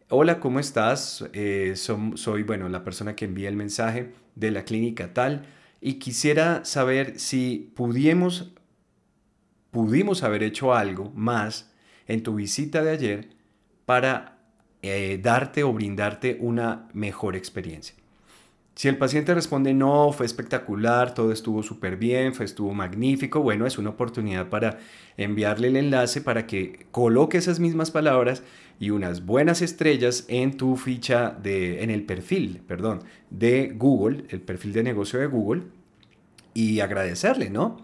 Hola, 0.09 0.39
¿cómo 0.39 0.59
estás? 0.59 1.25
Eh, 1.33 1.73
soy, 1.75 2.43
bueno, 2.43 2.69
la 2.69 2.83
persona 2.83 3.15
que 3.15 3.25
envía 3.25 3.49
el 3.49 3.55
mensaje 3.55 4.11
de 4.35 4.51
la 4.51 4.63
clínica 4.63 5.13
tal 5.13 5.45
y 5.81 5.95
quisiera 5.95 6.63
saber 6.63 7.19
si 7.19 7.71
pudimos, 7.75 8.53
haber 10.23 10.43
hecho 10.43 10.73
algo 10.73 11.11
más 11.15 11.71
en 12.07 12.23
tu 12.23 12.35
visita 12.35 12.83
de 12.83 12.91
ayer 12.91 13.29
para 13.85 14.37
eh, 14.81 15.19
darte 15.21 15.63
o 15.63 15.73
brindarte 15.73 16.37
una 16.39 16.87
mejor 16.93 17.35
experiencia. 17.35 17.95
Si 18.75 18.89
el 18.89 18.97
paciente 18.97 19.33
responde 19.33 19.73
no, 19.73 20.11
fue 20.11 20.25
espectacular, 20.25 21.13
todo 21.13 21.31
estuvo 21.31 21.63
súper 21.63 21.95
bien, 21.95 22.33
fue, 22.33 22.45
estuvo 22.45 22.73
magnífico, 22.73 23.41
bueno, 23.41 23.65
es 23.65 23.77
una 23.77 23.91
oportunidad 23.91 24.49
para 24.49 24.79
enviarle 25.15 25.69
el 25.69 25.77
enlace 25.77 26.19
para 26.19 26.45
que 26.45 26.85
coloque 26.91 27.37
esas 27.37 27.61
mismas 27.61 27.89
palabras 27.89 28.43
y 28.77 28.89
unas 28.89 29.25
buenas 29.25 29.61
estrellas 29.61 30.25
en 30.27 30.57
tu 30.57 30.75
ficha 30.75 31.37
de, 31.41 31.83
en 31.83 31.89
el 31.89 32.03
perfil, 32.03 32.61
perdón, 32.67 33.03
de 33.29 33.73
Google, 33.73 34.25
el 34.27 34.41
perfil 34.41 34.73
de 34.73 34.83
negocio 34.83 35.19
de 35.19 35.27
Google 35.27 35.63
y 36.53 36.81
agradecerle, 36.81 37.49
¿no? 37.49 37.77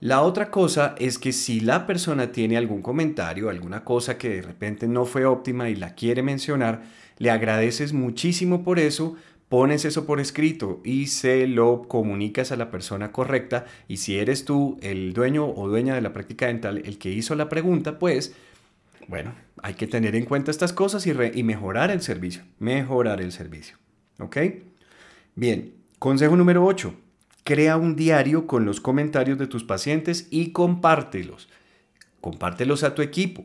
La 0.00 0.22
otra 0.22 0.50
cosa 0.50 0.96
es 0.98 1.18
que 1.18 1.32
si 1.32 1.60
la 1.60 1.86
persona 1.86 2.32
tiene 2.32 2.56
algún 2.56 2.82
comentario, 2.82 3.50
alguna 3.50 3.84
cosa 3.84 4.18
que 4.18 4.30
de 4.30 4.42
repente 4.42 4.88
no 4.88 5.04
fue 5.04 5.26
óptima 5.26 5.68
y 5.68 5.76
la 5.76 5.94
quiere 5.94 6.22
mencionar, 6.22 6.82
le 7.18 7.30
agradeces 7.30 7.92
muchísimo 7.92 8.64
por 8.64 8.80
eso 8.80 9.14
pones 9.52 9.84
eso 9.84 10.06
por 10.06 10.18
escrito 10.18 10.80
y 10.82 11.08
se 11.08 11.46
lo 11.46 11.82
comunicas 11.82 12.52
a 12.52 12.56
la 12.56 12.70
persona 12.70 13.12
correcta 13.12 13.66
y 13.86 13.98
si 13.98 14.18
eres 14.18 14.46
tú 14.46 14.78
el 14.80 15.12
dueño 15.12 15.44
o 15.44 15.68
dueña 15.68 15.94
de 15.94 16.00
la 16.00 16.14
práctica 16.14 16.46
dental 16.46 16.80
el 16.86 16.96
que 16.96 17.10
hizo 17.10 17.34
la 17.34 17.50
pregunta, 17.50 17.98
pues 17.98 18.34
bueno, 19.08 19.34
hay 19.62 19.74
que 19.74 19.86
tener 19.86 20.16
en 20.16 20.24
cuenta 20.24 20.50
estas 20.50 20.72
cosas 20.72 21.06
y, 21.06 21.42
mejorar 21.42 21.90
el 21.90 22.00
servicio, 22.00 22.44
mejorar 22.60 23.20
el 23.20 23.30
servicio. 23.30 23.76
¿Ok? 24.20 24.38
Bien, 25.34 25.74
consejo 25.98 26.34
número 26.34 26.64
8. 26.64 26.94
Crea 27.44 27.76
un 27.76 27.94
diario 27.94 28.46
con 28.46 28.64
los 28.64 28.80
comentarios 28.80 29.36
de 29.36 29.48
tus 29.48 29.64
pacientes 29.64 30.28
y 30.30 30.52
compártelos. 30.52 31.50
compártelos 32.22 32.84
a 32.84 32.94
tu 32.94 33.02
equipo. 33.02 33.44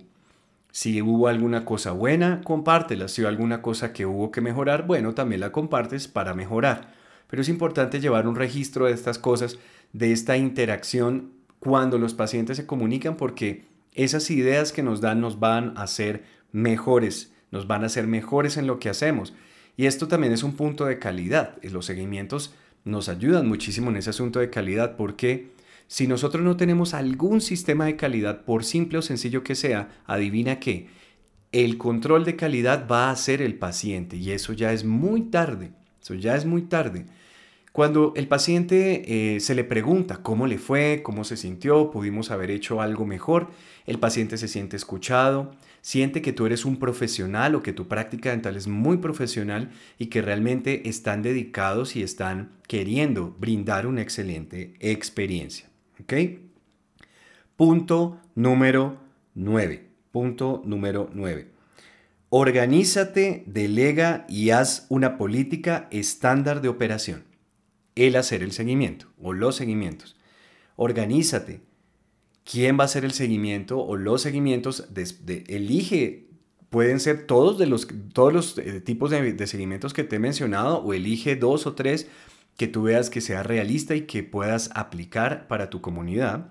Si 0.78 1.02
hubo 1.02 1.28
alguna 1.28 1.66
cosa 1.66 1.92
buena, 1.92 2.42
compártela. 2.44 3.08
Si 3.08 3.24
hubo 3.24 3.30
alguna 3.30 3.64
cosa 3.64 3.94
que 3.94 4.06
hubo 4.06 4.30
que 4.30 4.42
mejorar, 4.42 4.86
bueno, 4.86 5.16
también 5.16 5.42
la 5.42 5.52
compartes 5.52 6.08
para 6.08 6.36
mejorar. 6.36 6.94
Pero 7.28 7.42
es 7.42 7.50
importante 7.50 8.00
llevar 8.00 8.28
un 8.28 8.36
registro 8.36 8.86
de 8.86 8.92
estas 8.92 9.18
cosas, 9.18 9.58
de 9.92 10.12
esta 10.12 10.38
interacción 10.38 11.32
cuando 11.58 11.98
los 11.98 12.14
pacientes 12.14 12.58
se 12.58 12.68
comunican, 12.68 13.18
porque 13.18 13.66
esas 13.96 14.30
ideas 14.30 14.72
que 14.72 14.84
nos 14.84 15.02
dan 15.02 15.20
nos 15.20 15.40
van 15.40 15.76
a 15.78 15.82
hacer 15.82 16.26
mejores, 16.52 17.34
nos 17.50 17.66
van 17.66 17.82
a 17.82 17.88
hacer 17.88 18.06
mejores 18.06 18.56
en 18.56 18.68
lo 18.68 18.78
que 18.78 18.90
hacemos. 18.90 19.34
Y 19.78 19.88
esto 19.88 20.08
también 20.08 20.32
es 20.32 20.44
un 20.44 20.56
punto 20.56 20.86
de 20.86 21.00
calidad. 21.00 21.56
Los 21.64 21.88
seguimientos 21.88 22.54
nos 22.86 23.10
ayudan 23.10 23.48
muchísimo 23.48 23.90
en 23.90 23.98
ese 23.98 24.12
asunto 24.12 24.38
de 24.38 24.52
calidad 24.52 24.96
porque 24.96 25.50
si 25.88 26.08
nosotros 26.08 26.44
no 26.44 26.58
tenemos 26.58 26.94
algún 26.94 27.42
sistema 27.42 27.86
de 27.86 27.96
calidad, 27.96 28.44
por 28.44 28.64
simple 28.64 28.98
o 28.98 29.02
sencillo 29.02 29.44
que 29.44 29.56
sea, 29.56 29.90
adivina 30.06 30.60
que 30.60 30.88
el 31.52 31.78
control 31.78 32.26
de 32.26 32.36
calidad 32.36 32.88
va 32.90 33.10
a 33.10 33.16
ser 33.16 33.42
el 33.42 33.56
paciente 33.56 34.18
y 34.18 34.32
eso 34.32 34.54
ya 34.54 34.74
es 34.74 34.84
muy 34.84 35.22
tarde, 35.24 35.72
eso 36.02 36.14
ya 36.14 36.36
es 36.36 36.46
muy 36.46 36.64
tarde. 36.64 37.06
Cuando 37.72 38.14
el 38.16 38.28
paciente 38.28 39.36
eh, 39.36 39.40
se 39.40 39.54
le 39.54 39.64
pregunta 39.64 40.18
cómo 40.24 40.48
le 40.48 40.58
fue, 40.58 41.02
cómo 41.04 41.24
se 41.24 41.38
sintió, 41.38 41.92
pudimos 41.92 42.32
haber 42.32 42.50
hecho 42.50 42.82
algo 42.82 43.06
mejor, 43.06 43.52
el 43.86 44.00
paciente 44.00 44.38
se 44.38 44.48
siente 44.48 44.76
escuchado, 44.76 45.52
siente 45.82 46.24
que 46.24 46.34
tú 46.34 46.48
eres 46.48 46.66
un 46.66 46.80
profesional 46.80 47.54
o 47.56 47.62
que 47.62 47.74
tu 47.74 47.88
práctica 47.88 48.32
dental 48.32 48.58
es 48.58 48.68
muy 48.68 48.98
profesional 48.98 49.70
y 50.00 50.08
que 50.08 50.24
realmente 50.24 50.90
están 50.90 51.22
dedicados 51.22 51.96
y 51.96 52.02
están 52.02 52.50
queriendo 52.68 53.36
brindar 53.40 53.86
una 53.86 54.02
excelente 54.02 54.74
experiencia. 54.80 55.70
¿Ok? 56.02 56.14
Punto 57.56 58.20
número 58.36 59.00
9. 59.34 59.88
Punto 60.12 60.62
número 60.66 61.10
9. 61.14 61.52
Organízate, 62.30 63.44
delega 63.48 64.26
y 64.28 64.50
haz 64.50 64.86
una 64.90 65.18
política 65.18 65.88
estándar 65.92 66.62
de 66.62 66.68
operación. 66.68 67.24
El 67.96 68.16
hacer 68.16 68.44
el 68.44 68.52
seguimiento 68.52 69.08
o 69.22 69.34
los 69.34 69.56
seguimientos. 69.56 70.18
Organízate. 70.76 71.62
¿Quién 72.44 72.78
va 72.78 72.84
a 72.84 72.86
hacer 72.86 73.06
el 73.06 73.12
seguimiento 73.12 73.80
o 73.80 73.96
los 73.98 74.22
seguimientos? 74.22 74.88
elige, 75.48 76.28
pueden 76.70 77.00
ser 77.00 77.26
todos, 77.26 77.58
de 77.58 77.66
los, 77.66 77.88
todos 78.14 78.34
los 78.34 78.58
eh, 78.58 78.82
tipos 78.82 79.10
de, 79.10 79.34
de 79.34 79.48
seguimientos 79.48 79.94
que 79.94 80.04
te 80.04 80.18
he 80.18 80.20
mencionado 80.20 80.78
o 80.78 80.94
elige 80.94 81.36
dos 81.36 81.66
o 81.66 81.74
tres 81.74 82.08
que 82.58 82.68
tú 82.68 82.84
veas 82.84 83.10
que 83.10 83.22
sea 83.22 83.44
realista 83.44 83.96
y 83.96 84.02
que 84.02 84.24
puedas 84.24 84.72
aplicar 84.74 85.48
para 85.48 85.70
tu 85.70 85.80
comunidad. 85.80 86.50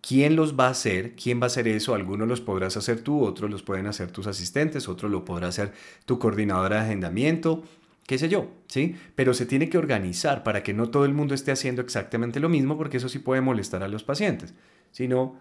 ¿Quién 0.00 0.36
los 0.36 0.58
va 0.58 0.66
a 0.66 0.70
hacer? 0.70 1.14
¿Quién 1.14 1.40
va 1.40 1.44
a 1.44 1.46
hacer 1.46 1.68
eso? 1.68 1.94
Algunos 1.94 2.28
los 2.28 2.40
podrás 2.40 2.76
hacer 2.76 3.00
tú, 3.00 3.22
otros 3.22 3.50
los 3.50 3.62
pueden 3.62 3.86
hacer 3.86 4.10
tus 4.10 4.26
asistentes, 4.26 4.88
otros 4.88 5.10
lo 5.10 5.24
podrá 5.24 5.48
hacer 5.48 5.72
tu 6.04 6.18
coordinadora 6.18 6.76
de 6.76 6.82
agendamiento, 6.82 7.62
qué 8.06 8.18
sé 8.18 8.28
yo, 8.28 8.50
¿sí? 8.68 8.96
Pero 9.14 9.32
se 9.32 9.46
tiene 9.46 9.68
que 9.68 9.78
organizar 9.78 10.42
para 10.44 10.62
que 10.62 10.74
no 10.74 10.90
todo 10.90 11.04
el 11.04 11.14
mundo 11.14 11.34
esté 11.34 11.52
haciendo 11.52 11.80
exactamente 11.80 12.40
lo 12.40 12.48
mismo, 12.48 12.76
porque 12.76 12.98
eso 12.98 13.08
sí 13.08 13.18
puede 13.18 13.40
molestar 13.40 13.82
a 13.82 13.88
los 13.88 14.04
pacientes, 14.04 14.54
sino 14.92 15.38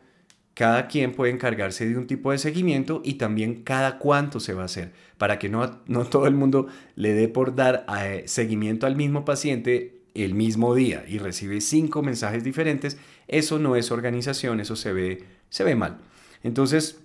cada 0.54 0.88
quien 0.88 1.14
puede 1.14 1.32
encargarse 1.32 1.88
de 1.88 1.98
un 1.98 2.08
tipo 2.08 2.32
de 2.32 2.38
seguimiento 2.38 3.02
y 3.04 3.16
también 3.16 3.64
cada 3.64 3.98
cuánto 3.98 4.40
se 4.40 4.54
va 4.54 4.64
a 4.64 4.66
hacer, 4.66 4.92
para 5.18 5.40
que 5.40 5.50
no, 5.50 5.80
no 5.88 6.06
todo 6.10 6.28
el 6.28 6.36
mundo 6.36 6.68
le 6.96 7.14
dé 7.14 7.28
por 7.28 7.56
dar 7.56 7.86
eh, 8.00 8.24
seguimiento 8.28 8.86
al 8.86 8.96
mismo 8.96 9.26
paciente 9.26 10.02
el 10.14 10.36
mismo 10.36 10.76
día 10.76 11.06
y 11.08 11.18
recibe 11.18 11.60
cinco 11.60 12.04
mensajes 12.04 12.44
diferentes. 12.44 12.98
Eso 13.28 13.58
no 13.58 13.76
es 13.76 13.92
organización, 13.92 14.60
eso 14.60 14.76
se 14.76 14.94
ve, 14.94 15.24
se 15.50 15.64
ve 15.64 15.76
mal. 15.76 15.98
Entonces, 16.44 17.02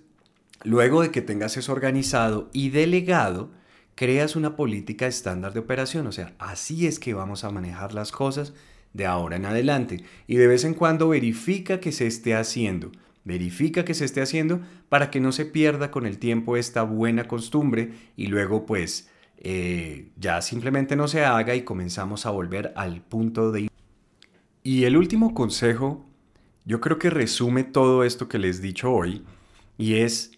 luego 0.63 1.01
de 1.01 1.09
que 1.09 1.21
tengas 1.21 1.57
eso 1.57 1.71
organizado 1.71 2.49
y 2.53 2.69
delegado, 2.69 3.49
creas 3.95 4.35
una 4.35 4.55
política 4.55 5.07
estándar 5.07 5.53
de 5.53 5.59
operación, 5.59 6.05
o 6.07 6.11
sea, 6.11 6.33
así 6.37 6.85
es 6.85 6.99
que 6.99 7.13
vamos 7.13 7.43
a 7.43 7.49
manejar 7.49 7.93
las 7.93 8.11
cosas 8.11 8.53
de 8.93 9.05
ahora 9.05 9.35
en 9.35 9.45
adelante 9.45 10.03
y 10.25 10.37
de 10.37 10.47
vez 10.47 10.63
en 10.63 10.73
cuando 10.73 11.09
verifica 11.09 11.79
que 11.79 11.91
se 11.91 12.07
esté 12.07 12.33
haciendo 12.35 12.91
verifica 13.29 13.85
que 13.85 13.93
se 13.93 14.05
esté 14.05 14.21
haciendo 14.21 14.59
para 14.89 15.11
que 15.11 15.19
no 15.19 15.31
se 15.31 15.45
pierda 15.45 15.91
con 15.91 16.07
el 16.07 16.17
tiempo 16.17 16.57
esta 16.57 16.81
buena 16.81 17.27
costumbre 17.27 17.91
y 18.17 18.25
luego 18.25 18.65
pues 18.65 19.07
eh, 19.37 20.09
ya 20.17 20.41
simplemente 20.41 20.95
no 20.95 21.07
se 21.07 21.23
haga 21.23 21.53
y 21.53 21.61
comenzamos 21.61 22.25
a 22.25 22.31
volver 22.31 22.73
al 22.75 23.01
punto 23.01 23.51
de... 23.51 23.69
Y 24.63 24.83
el 24.85 24.97
último 24.97 25.35
consejo, 25.35 26.05
yo 26.65 26.81
creo 26.81 26.97
que 26.97 27.11
resume 27.11 27.63
todo 27.63 28.03
esto 28.03 28.27
que 28.27 28.39
les 28.39 28.59
he 28.59 28.63
dicho 28.63 28.91
hoy 28.91 29.23
y 29.77 29.97
es 29.97 30.31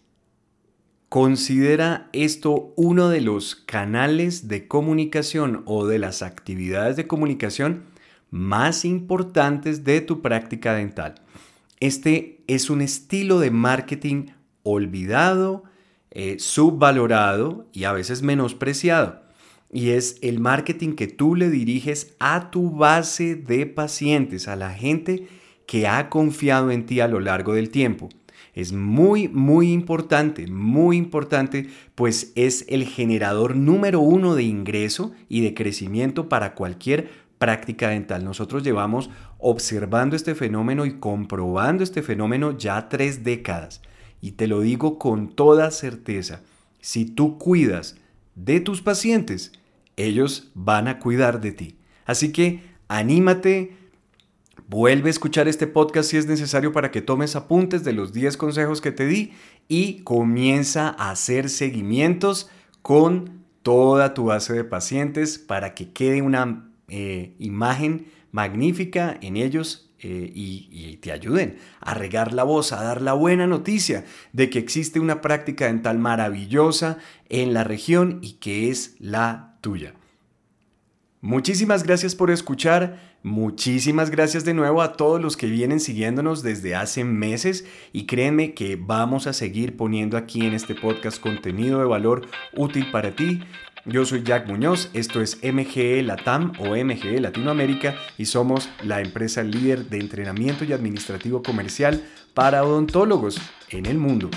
Considera 1.12 2.08
esto 2.14 2.72
uno 2.78 3.10
de 3.10 3.20
los 3.20 3.58
canales 3.58 4.48
de 4.48 4.70
comunicación 4.70 5.62
o 5.66 5.86
de 5.86 6.00
las 6.00 6.22
actividades 6.22 6.96
de 6.96 7.06
comunicación 7.06 7.84
más 8.30 8.86
importantes 8.86 9.84
de 9.84 10.00
tu 10.00 10.22
práctica 10.22 10.74
dental. 10.74 11.16
Este 11.82 12.44
es 12.46 12.70
un 12.70 12.80
estilo 12.80 13.40
de 13.40 13.50
marketing 13.50 14.28
olvidado, 14.62 15.64
eh, 16.12 16.36
subvalorado 16.38 17.68
y 17.74 17.86
a 17.86 17.92
veces 17.92 18.22
menospreciado. 18.22 19.24
Y 19.74 19.90
es 19.90 20.20
el 20.22 20.40
marketing 20.40 20.94
que 20.94 21.08
tú 21.08 21.34
le 21.34 21.50
diriges 21.50 22.16
a 22.20 22.52
tu 22.52 22.70
base 22.70 23.36
de 23.36 23.66
pacientes, 23.66 24.48
a 24.48 24.56
la 24.56 24.72
gente 24.72 25.28
que 25.66 25.88
ha 25.88 26.08
confiado 26.10 26.70
en 26.70 26.86
ti 26.86 27.00
a 27.00 27.08
lo 27.08 27.20
largo 27.20 27.56
del 27.56 27.72
tiempo. 27.72 28.10
Es 28.54 28.74
muy, 28.74 29.28
muy 29.28 29.72
importante, 29.72 30.46
muy 30.46 30.98
importante, 30.98 31.68
pues 31.96 32.32
es 32.36 32.64
el 32.70 32.84
generador 32.84 33.56
número 33.56 34.02
uno 34.02 34.36
de 34.36 34.44
ingreso 34.44 35.14
y 35.30 35.42
de 35.42 35.56
crecimiento 35.56 36.30
para 36.30 36.54
cualquier 36.54 37.10
práctica 37.42 37.90
dental. 37.90 38.24
Nosotros 38.24 38.62
llevamos 38.62 39.10
observando 39.42 40.16
este 40.16 40.36
fenómeno 40.36 40.86
y 40.86 41.00
comprobando 41.00 41.84
este 41.84 42.04
fenómeno 42.04 42.58
ya 42.58 42.88
tres 42.88 43.24
décadas. 43.24 43.82
Y 44.22 44.34
te 44.34 44.48
lo 44.48 44.62
digo 44.62 45.00
con 45.00 45.36
toda 45.36 45.72
certeza, 45.72 46.42
si 46.80 47.06
tú 47.06 47.40
cuidas 47.40 47.96
de 48.36 48.60
tus 48.60 48.82
pacientes, 48.82 49.52
ellos 49.98 50.52
van 50.54 50.88
a 50.88 51.00
cuidar 51.00 51.42
de 51.42 51.52
ti. 51.52 51.76
Así 52.06 52.32
que 52.32 52.64
anímate, 52.88 53.76
vuelve 54.68 55.10
a 55.10 55.12
escuchar 55.12 55.48
este 55.48 55.66
podcast 55.66 56.12
si 56.12 56.18
es 56.18 56.28
necesario 56.28 56.72
para 56.72 56.92
que 56.92 57.02
tomes 57.02 57.36
apuntes 57.36 57.84
de 57.84 57.94
los 57.94 58.14
10 58.14 58.38
consejos 58.38 58.80
que 58.80 58.92
te 58.92 59.08
di 59.08 59.34
y 59.68 60.04
comienza 60.04 60.96
a 60.98 61.12
hacer 61.12 61.50
seguimientos 61.50 62.50
con 62.84 63.42
toda 63.64 64.14
tu 64.14 64.26
base 64.26 64.54
de 64.54 64.64
pacientes 64.64 65.40
para 65.40 65.74
que 65.74 65.92
quede 65.92 66.22
una 66.22 66.70
eh, 66.90 67.36
imagen 67.40 68.06
magnífica 68.32 69.18
en 69.22 69.38
ellos 69.38 69.92
eh, 70.00 70.32
y, 70.34 70.68
y, 70.72 70.98
te 70.98 71.12
ayuden 71.12 71.58
a 71.80 71.94
regar 71.94 72.34
la 72.34 72.44
voz, 72.44 72.74
a 72.74 72.84
dar 72.84 73.02
la 73.02 73.14
buena 73.14 73.46
noticia 73.46 74.04
de 74.34 74.50
que 74.50 74.58
existe 74.58 75.00
una 75.00 75.22
práctica 75.22 75.68
dental 75.68 76.00
maravillosa 76.00 76.98
en 77.30 77.54
la 77.54 77.64
región 77.64 78.18
y 78.24 78.34
que 78.34 78.72
es 78.72 78.96
la 79.00 79.58
tuya. 79.62 79.94
Muchísimas 81.24 81.84
gracias 81.84 82.16
por 82.16 82.32
escuchar, 82.32 83.00
muchísimas 83.22 84.10
gracias 84.10 84.44
de 84.44 84.56
nuevo 84.56 84.82
a 84.82 84.94
todos 84.94 85.22
los 85.22 85.38
que 85.38 85.46
vienen 85.46 85.80
siguiéndonos 85.80 86.42
desde 86.42 86.74
hace 86.74 87.04
meses 87.04 87.64
y 87.94 88.08
créeme 88.08 88.56
que 88.56 88.76
vamos 88.76 89.28
a 89.28 89.34
seguir 89.34 89.78
poniendo 89.78 90.18
aquí 90.18 90.44
en 90.48 90.56
este 90.56 90.74
podcast 90.74 91.22
contenido 91.22 91.78
de 91.78 91.86
valor 91.86 92.28
útil 92.58 92.90
para 92.90 93.16
ti. 93.16 93.42
Yo 93.86 94.06
soy 94.06 94.22
Jack 94.22 94.48
Muñoz, 94.48 94.90
esto 94.94 95.22
es 95.22 95.40
MGE 95.42 96.04
Latam 96.04 96.54
o 96.60 96.76
MGE 96.76 97.20
Latinoamérica 97.20 97.96
y 98.16 98.26
somos 98.26 98.70
la 98.84 99.02
empresa 99.02 99.42
líder 99.42 99.86
de 99.86 100.00
entrenamiento 100.00 100.64
y 100.64 100.74
administrativo 100.74 101.42
comercial 101.42 102.04
para 102.36 102.64
odontólogos 102.64 103.42
en 103.70 103.88
el 103.88 103.98
mundo. 103.98 104.30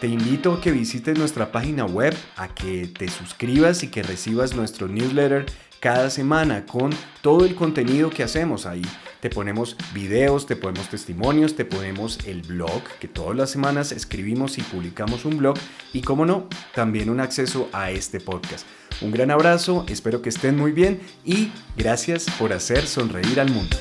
Te 0.00 0.06
invito 0.06 0.54
a 0.54 0.60
que 0.62 0.72
visites 0.72 1.18
nuestra 1.18 1.52
página 1.52 1.84
web, 1.84 2.16
a 2.36 2.48
que 2.48 2.86
te 2.86 3.08
suscribas 3.08 3.82
y 3.82 3.88
que 3.88 4.02
recibas 4.02 4.56
nuestro 4.56 4.88
newsletter 4.88 5.44
cada 5.78 6.08
semana 6.08 6.64
con 6.64 6.92
todo 7.20 7.44
el 7.44 7.54
contenido 7.54 8.08
que 8.08 8.22
hacemos 8.22 8.64
ahí. 8.64 8.82
Te 9.22 9.30
ponemos 9.30 9.76
videos, 9.94 10.46
te 10.46 10.56
ponemos 10.56 10.88
testimonios, 10.88 11.54
te 11.54 11.64
ponemos 11.64 12.18
el 12.26 12.42
blog, 12.42 12.82
que 12.98 13.06
todas 13.06 13.36
las 13.36 13.50
semanas 13.50 13.92
escribimos 13.92 14.58
y 14.58 14.62
publicamos 14.62 15.24
un 15.24 15.38
blog 15.38 15.56
y, 15.92 16.00
como 16.00 16.26
no, 16.26 16.48
también 16.74 17.08
un 17.08 17.20
acceso 17.20 17.68
a 17.72 17.92
este 17.92 18.18
podcast. 18.18 18.66
Un 19.00 19.12
gran 19.12 19.30
abrazo, 19.30 19.86
espero 19.88 20.22
que 20.22 20.28
estén 20.30 20.56
muy 20.56 20.72
bien 20.72 21.00
y 21.24 21.52
gracias 21.76 22.26
por 22.36 22.52
hacer 22.52 22.84
sonreír 22.84 23.38
al 23.38 23.52
mundo. 23.52 23.76